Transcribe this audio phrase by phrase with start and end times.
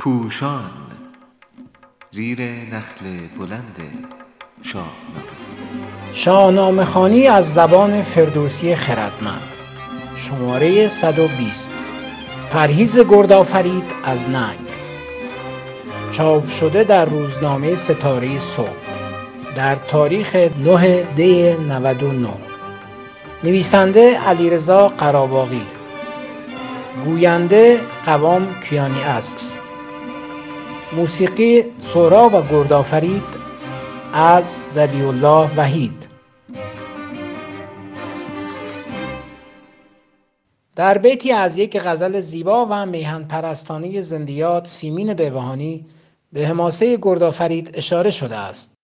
[0.00, 0.70] پوشان
[2.10, 3.04] زیر نخل
[3.38, 3.76] بلند
[4.62, 4.92] شاهنامه.
[6.12, 9.56] شاهنامه خانی از زبان فردوسی خردمند.
[10.16, 11.70] شماره 120
[12.50, 14.68] پرهیز گردآفرید از ننگ.
[16.12, 18.66] چاپ شده در روزنامه ستاره صبح.
[19.54, 22.28] در تاریخ 9 دی 99
[23.44, 25.66] نویسنده علیرضا قراباغی.
[27.04, 29.59] گوینده قوام کیانی است.
[30.92, 33.24] موسیقی سهراب و گردآفرید
[34.12, 36.08] از ذبیح الله وحید.
[40.76, 45.86] در بیتی از یک غزل زیبا و میهن پرستانه زندیات سیمین بهبهانی
[46.32, 48.74] به حماسه گردآفرید اشاره شده است.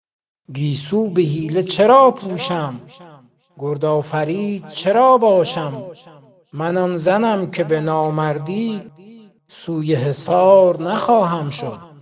[0.52, 2.80] گیسو به حیله چرا پوشم؟
[3.58, 5.82] گردآفرید چرا باشم؟
[6.52, 8.82] من آن زنم که به نامردی
[9.48, 11.95] سوی حصار نخواهم شد.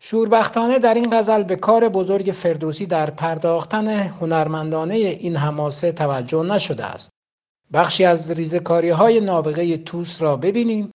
[0.00, 6.84] شوربختانه در این غزل به کار بزرگ فردوسی در پرداختن هنرمندانه این حماسه توجه نشده
[6.84, 7.10] است.
[7.72, 10.90] بخشی از ریزکاری های نابغه توس را ببینیم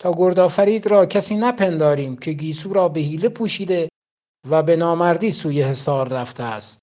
[0.00, 3.88] تا گردآفرید را کسی نپنداریم که گیسو را به حیله پوشیده
[4.50, 6.78] و به نامردی سوی حصار رفته است.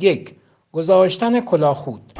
[0.00, 0.34] یک
[0.72, 2.12] گذاشتن کلاخود.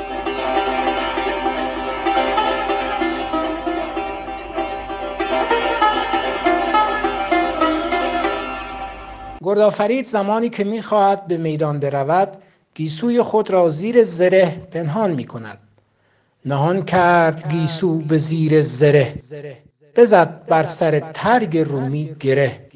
[9.42, 12.36] گردآفرید زمانی که می‌خواهد به میدان برود
[12.75, 15.58] گیسوی خود را زیر زره پنهان می کند
[16.44, 19.12] نهان کرد گیسو به زیر زره.
[19.97, 22.69] بزد بر سر ترگ رومی گره.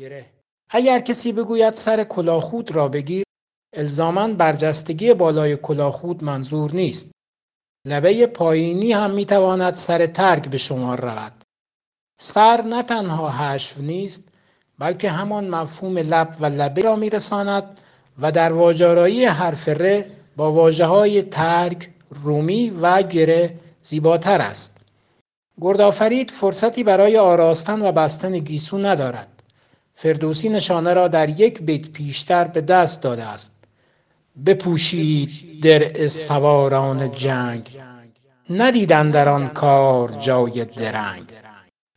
[0.70, 3.24] اگر کسی بگوید سر کلاخود را بگیر
[3.72, 7.10] الزاما برجستگی بالای کلاخود منظور نیست
[7.86, 11.32] لبه پایینی هم می‌تواند سر ترگ به شمار رود
[12.20, 14.28] سر نه تنها حشو نیست
[14.78, 17.80] بلکه همان مفهوم لب و لبه را میرساند
[18.18, 20.04] و در واجارایی حرف ر
[20.36, 24.76] با واجه های ترک، رومی و گره زیباتر است.
[25.60, 29.42] گردآفرید فرصتی برای آراستن و بستن گیسو ندارد.
[29.94, 33.59] فردوسی نشانه را در یک بیت پیشتر به دست داده است.
[34.46, 37.80] بپوشید درع سواران جنگ.
[38.50, 41.32] ندیدن در آن کار جای درنگ.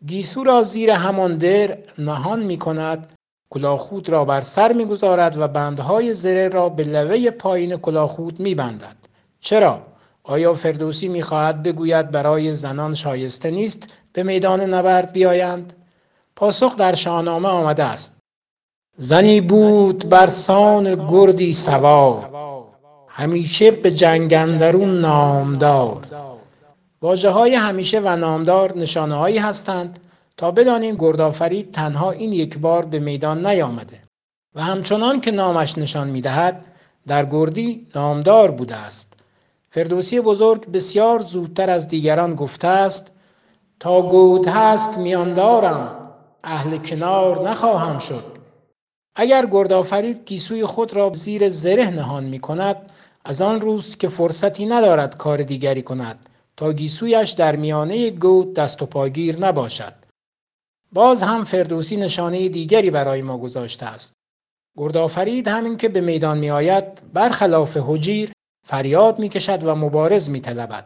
[0.05, 3.13] گیسو را زیر همان در نهان می کند
[3.49, 8.95] کلاخود را بر سر می‌گذارد و بندهای زره را به لوه پایین کلاخود میبندد.
[9.39, 9.81] چرا؟
[10.23, 15.73] آیا فردوسی می‌خواهد بگوید برای زنان شایسته نیست به میدان نبرد بیایند؟
[16.35, 18.22] پاسخ در شاهنامه آمده است.
[18.97, 22.29] زنی بود بر سان گردی سوار
[23.07, 26.07] همیشه به جنگ اندرون نامدار.
[27.01, 29.99] واژه های همیشه و نامدار نشانه هایی هستند
[30.37, 34.03] تا بدانیم گردآفرید تنها این یک بار به میدان نیامده
[34.55, 36.65] و همچنان که نامش نشان می‌دهد
[37.07, 39.13] در گردی نامدار بوده است.
[39.69, 43.11] فردوسی بزرگ بسیار زودتر از دیگران گفته است
[43.79, 46.09] تا گود هست میاندارم
[46.43, 48.32] اهل کنار نخواهم شد.
[49.15, 52.91] اگر گردآفرید گیسوی خود را زیر زره نهان می کند
[53.25, 58.81] از آن روز که فرصتی ندارد کار دیگری کند تا گیسویش در میانه گود دست
[58.81, 59.93] و پاگیر نباشد.
[60.91, 64.13] باز هم فردوسی نشانه دیگری برای ما گذاشته است.
[64.77, 68.31] گردآفرید همین که به میدان می آید برخلاف حجیر
[68.67, 70.85] فریاد می کشد و مبارز می طلبد.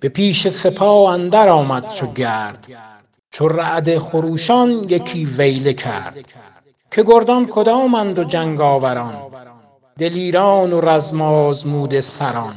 [0.00, 2.68] به پیش سپاه اندر آمد چو گرد.
[3.32, 6.32] چو رعد خروشان یکی ویله کرد.
[6.94, 9.14] که گردان کدامند و جنگاوران
[9.98, 12.54] دلیران و رزم آزموده سران.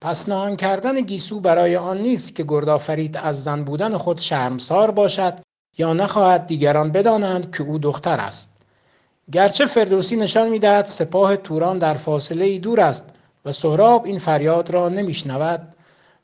[0.00, 5.40] پس نهان کردن گیسو برای آن نیست که گردآفرید از زن بودن خود شرمسار باشد
[5.78, 8.50] یا نخواهد دیگران بدانند که او دختر است.
[9.32, 13.10] گرچه فردوسی نشان می‌دهد سپاه توران در فاصله ای دور است
[13.44, 15.74] و سهراب این فریاد را نمیشنود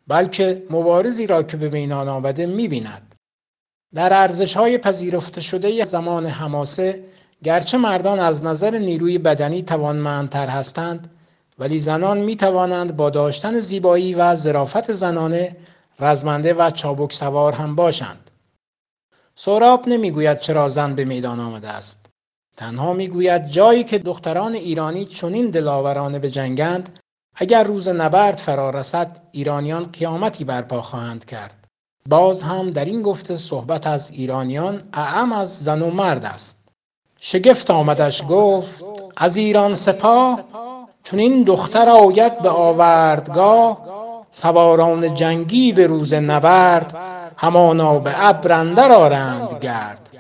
[0.09, 3.10] بلکه مبارزی را که به میدان آمده می‌بیند.
[3.95, 7.05] در ارزش های پذیرفته شده زمان حماسه
[7.45, 11.11] گرچه مردان از نظر نیروی بدنی توانمندتر هستند
[11.59, 15.57] ولی زنان می توانند با داشتن زیبایی و ظرافت زنانه
[16.01, 18.31] رزمنده و چابک سوار هم باشند.
[19.35, 22.07] سهراب نمی‌گوید چرا زن به میدان آمده است.
[22.57, 26.99] تنها می‌گوید جایی که دختران ایرانی چنین دلاورانه به جنگند
[27.35, 31.60] اگر روز نبرد فرا رسد ایرانیان قیامتی برپا خواهند کرد.
[32.09, 36.69] باز هم در این گفته صحبت از ایرانیان اعم از زن و مرد است.
[37.21, 38.85] شگفت آمدش گفت
[39.17, 40.45] از ایران سپاه
[41.05, 43.81] چون این دختر آید به آوردگاه
[44.31, 46.97] سواران جنگی به روز نبرد
[47.37, 50.11] همانا به ابر اندر آرند گرد.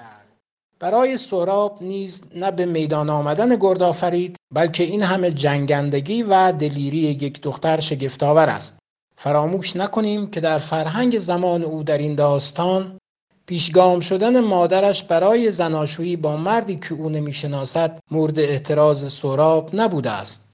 [0.81, 6.99] برای سهراب نیز نه به میدان آمدن گرد آفرید بلکه این همه جنگندگی و دلیری
[6.99, 8.80] یک دختر شگفتآور است.
[9.23, 12.99] فراموش نکنیم که در فرهنگ زمان او در این داستان
[13.47, 20.51] پیشگام شدن مادرش برای زناشویی با مردی که او نمی‌شناسد مورد اعتراض سهراب نبوده است.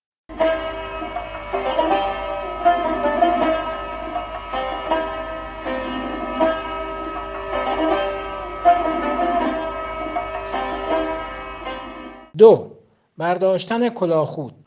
[12.39, 12.71] دو
[13.19, 14.66] برداشتن کلاخود.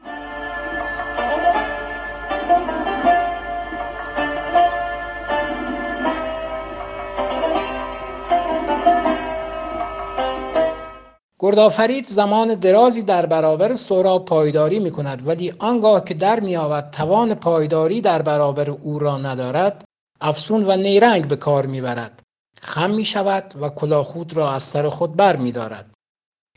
[11.49, 16.89] گردآفرید زمان درازی در برابر سهراب پایداری می کند ولی آنگاه که در می آود
[16.91, 19.85] توان پایداری در برابر او را ندارد
[20.21, 22.21] افسون و نیرنگ به کار می برد
[22.61, 25.91] خم می شود و کلاخود را از سر خود بر می دارد.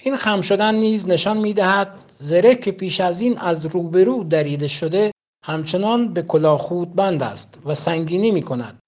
[0.03, 4.69] این خم شدن نیز نشان می دهد زره که پیش از این از روبرو دریده
[4.69, 5.11] شده
[5.45, 8.79] همچنان به کلاخود بند است و سنگینی می کند.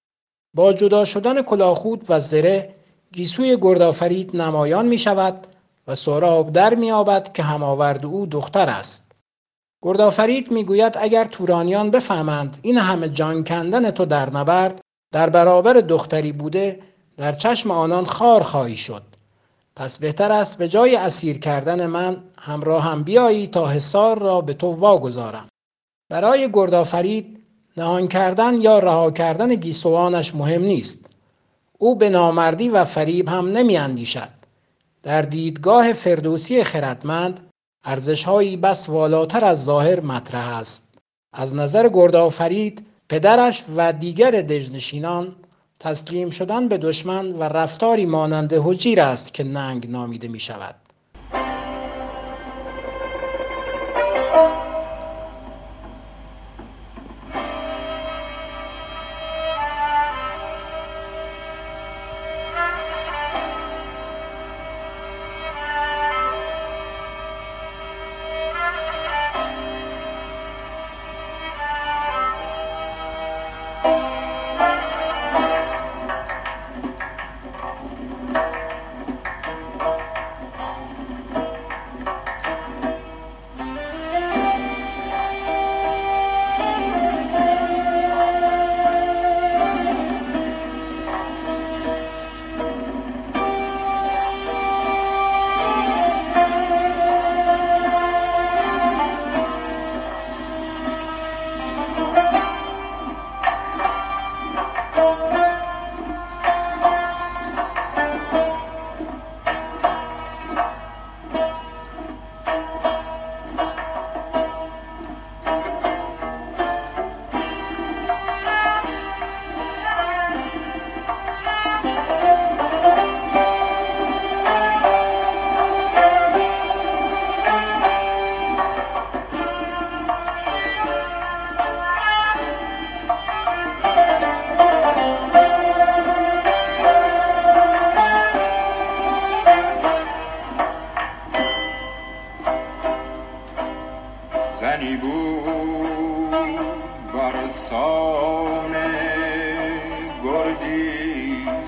[0.55, 2.75] با جدا شدن کلاخود و زره
[3.13, 5.47] گیسوی گردآفرید نمایان می شود
[5.87, 9.11] و سهراب در میابد که هماورد او دختر است.
[9.81, 14.81] گردآفرید می‌گوید اگر تورانیان بفهمند این همه جان کندن تو در نبرد
[15.13, 16.79] در برابر دختری بوده
[17.17, 19.03] در چشم آنان خار خواهی شد.
[19.75, 24.53] پس بهتر است به جای اسیر کردن من همراه هم بیایی تا حصار را به
[24.53, 25.47] تو واگذارم.
[26.09, 27.43] برای گردآفرید
[27.77, 31.05] نهان کردن یا رها کردن گیسوانش مهم نیست.
[31.77, 34.44] او به نامردی و فریب هم نمی اندیشد
[35.05, 37.39] در دیدگاه فردوسی خردمند
[37.83, 40.93] ارزشهایی بس والاتر از ظاهر مطرح است.
[41.33, 45.35] از نظر گردآفرید پدرش و دیگر دژنشینان
[45.79, 50.75] تسلیم شدن به دشمن و رفتاری مانند حجیر است که ننگ نامیده می شود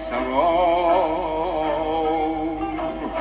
[0.10, 1.08] سوار.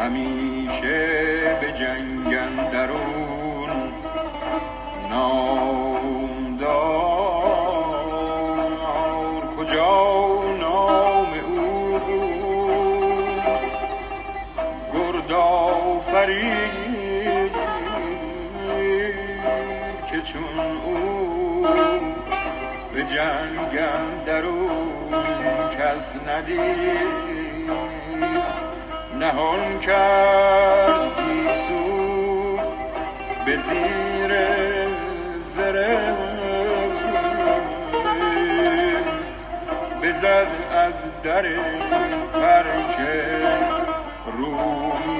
[0.07, 3.71] همیشه به جنگن درون
[5.11, 6.67] نامدار
[9.57, 9.95] کجا
[10.61, 11.99] نام او؟
[14.93, 17.53] بود گردا فرید
[20.11, 21.67] که چون او
[22.95, 24.86] به جنگن درون
[26.07, 27.71] دست ندید.
[29.19, 32.59] نهان کرد گیسو
[33.47, 34.35] به زیر
[35.57, 36.17] زره.
[40.03, 41.47] بزد از در
[42.33, 43.25] پرکه
[44.39, 45.16] روم.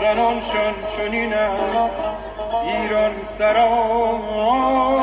[0.00, 1.90] زنانشان چنینم
[2.64, 4.99] ایران سرا.